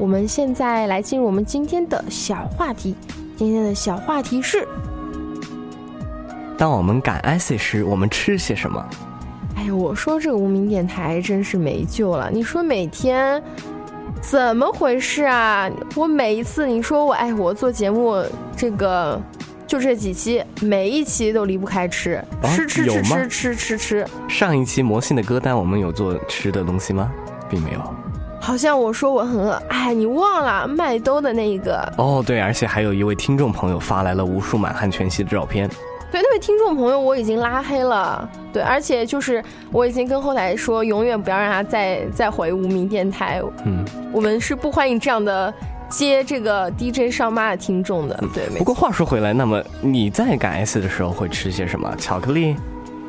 [0.00, 2.96] 我们现在来进入我们今天的小话题。
[3.36, 4.66] 今天的小话题是：
[6.56, 8.82] 当我们感 IC 时，我们吃些什么？
[9.56, 12.30] 哎呀，我说这个无名电台真是没救了。
[12.32, 13.42] 你说每天
[14.22, 15.70] 怎么回事啊？
[15.94, 18.24] 我每一次你说我哎，我做节目
[18.56, 19.20] 这个
[19.66, 24.06] 就这几期，每一期都离不开吃，吃吃吃吃吃吃吃。
[24.28, 27.12] 上一期魔性的歌单，我们有做吃的东西吗？
[27.50, 27.80] 并没有。
[28.40, 31.80] 好像我说我很饿，哎，你忘了麦兜的那一个？
[31.98, 35.68] 哦，对，而且还有一位听众朋友发来了无数满汉全席的照片。
[36.10, 38.28] 对，那位听众朋友我已经拉黑了。
[38.52, 43.40] 对，而且就是我已经跟后台说，永远不要让他再再回无名电台。
[43.64, 45.52] 嗯，我们是不欢迎这样的
[45.88, 48.18] 接这个 DJ 上麦的听众的。
[48.34, 51.94] 对，不过话说回来，那么你在赶 S 的时候会吃些什么？
[51.96, 52.56] 巧克力？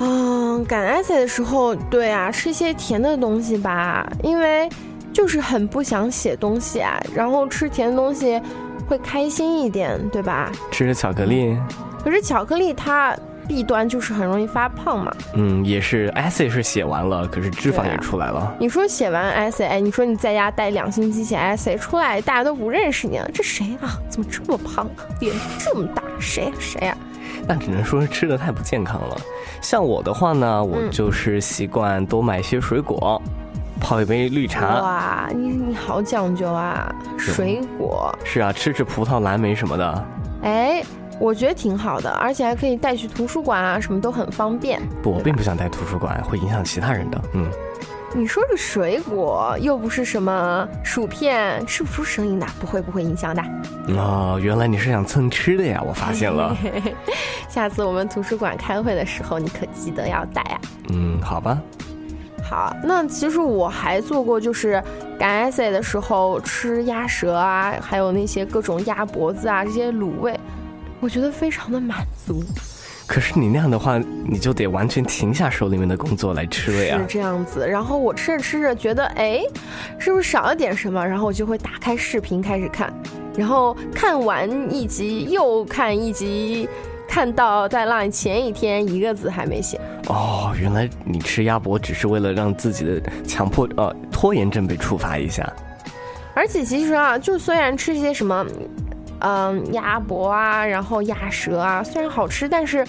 [0.00, 4.68] 嗯，赶 S 的时候，对啊，吃一些甜的东西吧，因为
[5.12, 8.40] 就是很不想写东西啊，然后吃甜的东西
[8.88, 10.50] 会开心一点，对吧？
[10.70, 11.56] 吃着巧克力。
[12.02, 15.12] 可是巧克力它弊端就是很容易发胖嘛。
[15.34, 18.54] 嗯，也是 essay 是写完了，可是脂肪也出来了。
[18.58, 23.98] 你说写完 essay，哎，你说你在家待两星期写 essay 出来，大家都不认识你了，这谁啊？
[24.08, 24.88] 怎么这么胖？
[25.20, 26.02] 脸这么大？
[26.18, 26.96] 谁呀谁呀？
[27.46, 29.16] 那只能说吃的太不健康了。
[29.60, 33.20] 像我的话呢，我就是习惯多买些水果，
[33.80, 34.80] 泡一杯绿茶。
[34.80, 36.94] 哇，你你好讲究啊！
[37.18, 40.06] 水果是啊，吃吃葡萄、蓝莓什么的。
[40.42, 40.82] 哎。
[41.18, 44.80] 我觉得挺好的，而且还可以带去图书馆啊，什么都很方便。
[45.02, 47.20] 不，我并不想带图书馆，会影响其他人的。
[47.34, 47.46] 嗯，
[48.14, 53.42] 你说这水果又不是什么薯片，吃不出声音的，不会不会影响的。
[53.98, 56.56] 哦，原来你是想蹭吃的呀，我发现了。
[57.50, 60.60] 下次我们图书馆开会的时候，你可记得要带啊。
[60.88, 61.60] 嗯，好吧。
[62.50, 64.82] 好，那其实我还做过，就是
[65.16, 70.36] 赶 essay 的时候吃鸭舌啊，还有那些各种鸭脖子啊，这些卤味。
[70.98, 72.42] 我觉得非常的满足，
[73.06, 76.98] 可是你那样的话，你就得完全停下手里面的工作来吃了呀。
[76.98, 79.40] 是这样子，然后我吃着吃着觉得，哎，
[79.96, 81.06] 是不是少了点什么？
[81.06, 82.92] 然后我就会打开视频开始看，
[83.36, 86.68] 然后看完一集又看一集，
[87.10, 89.80] 看到在浪前一天一个字还没写。
[90.06, 95.52] 哦，原来你吃鸭脖只是为了让自己的强迫呃拖延症被触发一下。
[96.34, 98.46] 而且其实啊，就虽然吃些什么。
[99.22, 102.86] 嗯，鸭脖啊，然后鸭舌啊，虽然好吃，但是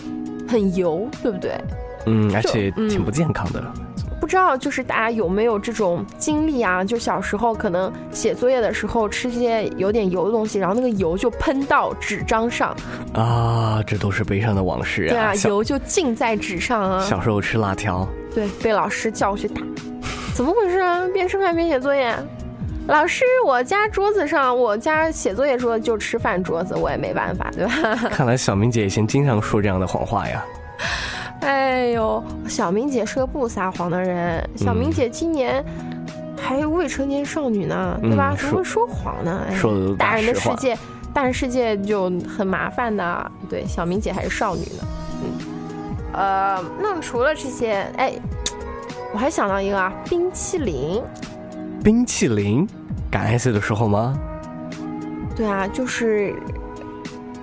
[0.48, 1.60] 很油，对不对？
[2.06, 3.62] 嗯，而且挺不健康的。
[3.91, 3.91] 不
[4.32, 6.86] 知道就是大家有没有这种经历啊？
[6.86, 12.74] 就小时候可能写作业的时候吃些有点油的东西，然后那个油就喷到纸张上。
[13.14, 15.10] 啊，这都是悲伤的往事啊！
[15.10, 17.04] 对啊，油就浸在纸上啊。
[17.04, 19.62] 小时候吃辣条，对，被老师叫去打。
[20.34, 21.06] 怎么回事啊？
[21.12, 22.16] 边吃饭边写作业。
[22.88, 28.08] 老师，我家桌子上，我家写作业桌子就吃饭桌子，我也没办法，对吧？
[28.10, 30.42] 看来小明姐以前经常说这样的谎话呀。
[31.42, 34.48] 哎呦，小明姐是个不撒谎的人。
[34.56, 35.64] 小明姐今年
[36.40, 38.36] 还未成年少女呢，对吧？
[38.38, 39.44] 怎么会说谎呢？
[39.54, 40.78] 说的大人的世界，
[41.14, 43.32] 大人世界就很麻烦的。
[43.50, 44.88] 对，小明姐还是少女呢。
[45.24, 45.32] 嗯，
[46.14, 48.14] 呃，那除了这些，哎，
[49.14, 51.02] 我还想到一个啊，冰淇淋。
[51.84, 52.68] 冰淇淋，
[53.10, 54.16] 赶 S 的时候吗？
[55.36, 56.36] 对啊，就是，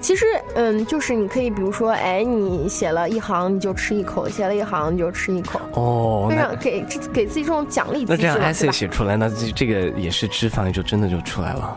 [0.08, 0.24] 其实，
[0.54, 5.60] 嗯，就是你可以，比如说，哎，你写了一行，你就吃一口；写了一行，你就吃一口。
[5.74, 6.82] 哦，非常给
[7.12, 8.06] 给自己这种奖励。
[8.08, 11.76] 那这样 S 写出来，那这这个也是脂肪就真的就出来了。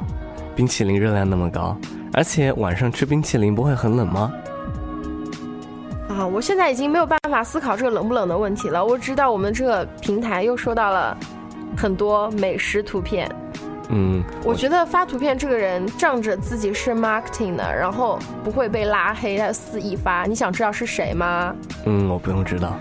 [0.55, 1.75] 冰淇淋热量那么高，
[2.13, 4.31] 而且晚上吃冰淇淋不会很冷吗？
[6.07, 8.85] 啊，我现在已经没有办法思考这个冷不冷的问题了。
[8.85, 11.17] 我知道我们这个平台又收到了。
[11.77, 13.29] 很多美食图片，
[13.93, 20.23] 嗯，我觉得发图片这个人仗着自己是 marketing 的，然后不会被拉黑，他肆意发。
[20.23, 21.53] 你想知道是谁吗？
[21.85, 22.73] 嗯，我不用知道，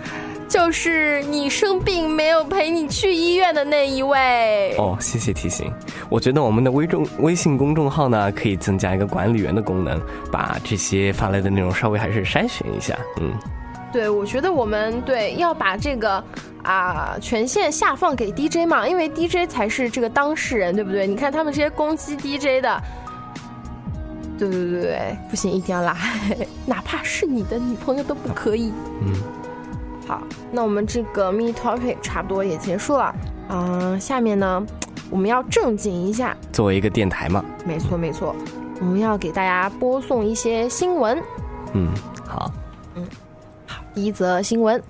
[0.48, 4.76] 就是你生病没有陪你去医院的那一位。
[4.78, 5.72] 哦，谢谢提醒。
[6.08, 12.96] 我觉得我们的微众微信公众号呢，可以增加一个管理员的功能，把这些发来的内容稍微还是筛选一下。
[13.20, 13.32] 嗯，
[13.92, 16.22] 对，我觉得我们对要把这个。
[16.62, 21.06] 啊，权限下放给 DJ 嘛，因为 DJ 才是这个当事人，对不对？
[21.06, 22.82] 你看他们这些攻击 DJ 的，
[24.38, 28.72] 对对对对，不行，一定要拉黑， 哪怕是你的女朋友都不可以。
[29.02, 29.14] 嗯，
[30.06, 30.22] 好，
[30.52, 33.14] 那我们这个 Me Topic 差不多也结束了，
[33.48, 34.64] 嗯，下面呢，
[35.10, 38.34] 我们要正经一下，作为一个电台嘛，没错没错，
[38.80, 41.18] 我们要给大家播送一些新闻。
[41.72, 41.88] 嗯，
[42.26, 42.50] 好，
[42.96, 43.06] 嗯，
[43.66, 44.82] 好，第一则新闻。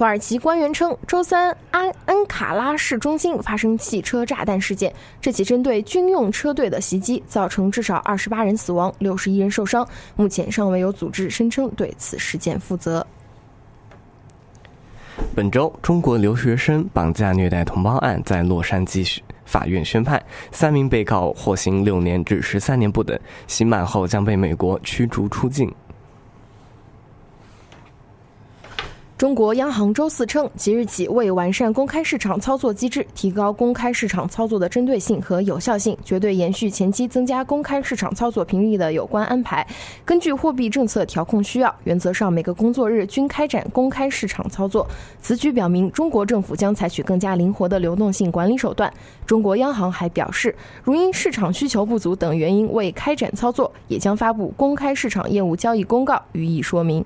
[0.00, 4.90] 土耳其官员称，周三安安卡拉市中心发生汽车炸弹事件。
[5.20, 9.86] 这起针对军用车队的袭击，造成至少二十八人死亡，六十一人受伤。
[10.16, 13.06] 目前尚未有组织声称对此事件负责。
[15.34, 20.18] 本周，中国留学生绑架虐待同胞案在洛杉矶法院宣判，
[20.50, 25.70] 三名被告获刑六年至十三年不等，刑满后将被美国驱逐出境。
[29.20, 39.66] 中国央行周四称，即日起为完善公开市场操作机制，提高公开市场操作的针对性和有效性，绝对延续前期增加公开市场操作频率的有关安排。
[40.06, 44.88] 根据货币政策调控需要，原则上每个工作日均开展公开市场操作。
[45.20, 48.90] 此举表明，中国政府将采取更加灵活的流动性管理手段。
[49.26, 57.04] 中国央行还表示，如因市场需求不足等原因未开展操作，也将发布公开市场业务交易公告予以说明。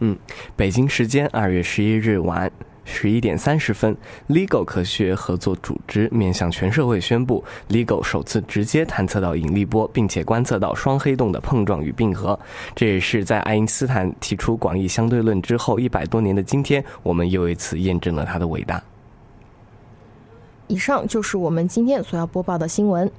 [0.00, 0.16] 嗯，
[0.56, 2.50] 北京时间二月十一日晚
[2.84, 3.96] 十一点三十分
[4.28, 12.38] ，Legal 科学合作组织面向全社会宣布，Legal 首次直接探测到引力波，并且观测到双黑洞的碰撞与并合。
[12.74, 18.82] 这也是在爱因斯坦提出广义相对论之后一百多年的今天，我们又一次验证了他的伟大。
[20.66, 23.10] 以上就是我们今天所要播报的新闻。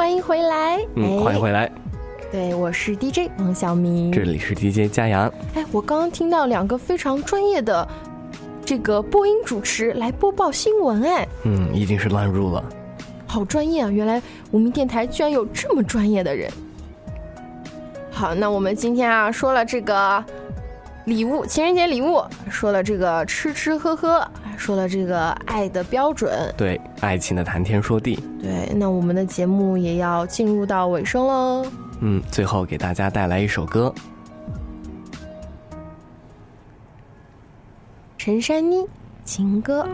[0.00, 1.70] 欢迎回来，嗯，欢迎回来。
[2.32, 5.30] 对，我是 DJ 王小明，这里是 DJ 佳阳。
[5.54, 7.86] 哎，我刚刚听到两个非常专业的
[8.64, 12.64] 这个播音主持来播报新闻，哎，嗯，已经是乱入了，
[13.26, 13.90] 好专业啊！
[13.90, 16.50] 原来无名电台居然有这么专业的人。
[18.10, 20.24] 好，那我们今天啊说了这个
[21.04, 24.26] 礼物，情人节礼物，说了这个吃吃喝喝。
[24.60, 31.66] 说了这个爱的标准，对爱情的谈天说地，对，那我们的节目也要进入到尾声喽。
[32.00, 33.92] 嗯，最后给大家带来一首歌，
[38.18, 38.86] 陈珊妮
[39.24, 39.88] 情歌。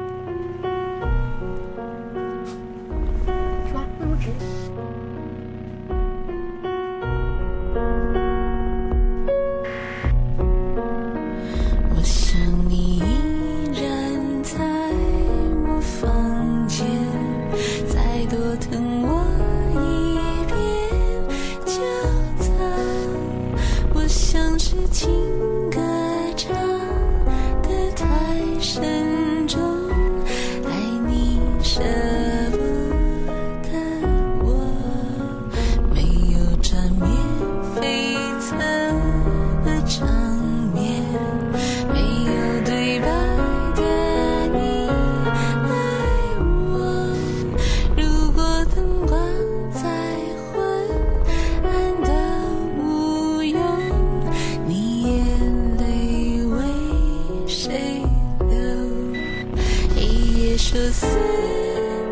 [60.69, 61.07] 说思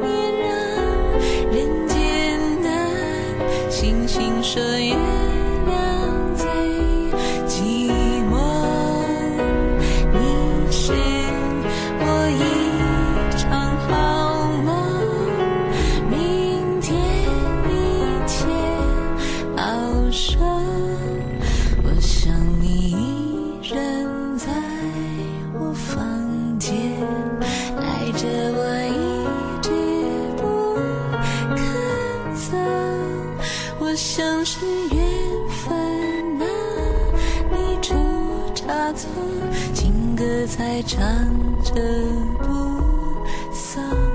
[0.01, 0.49] 念让
[1.51, 2.89] 人间难，
[3.69, 5.04] 星星说。
[39.73, 41.01] 情歌才唱
[41.63, 41.75] 着
[42.39, 44.14] 不散。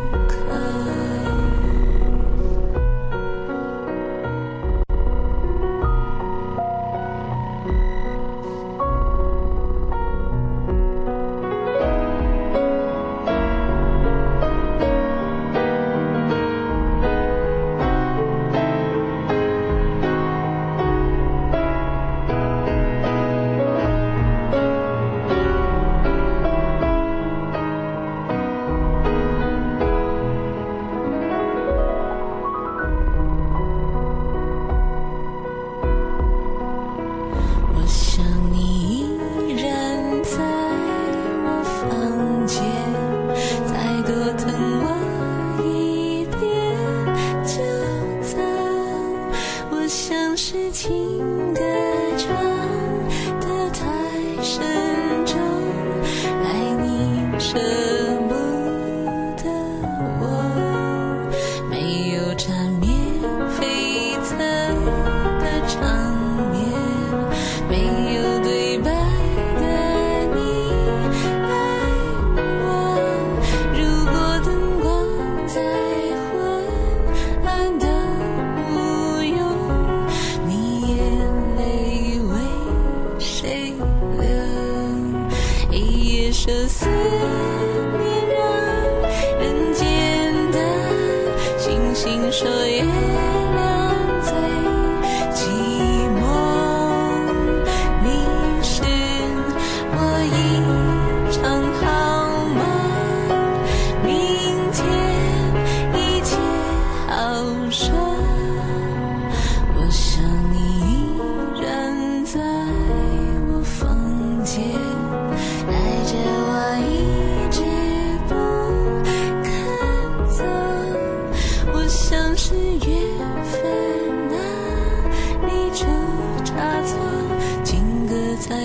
[86.80, 87.19] 思。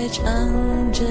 [0.09, 1.03] 唱着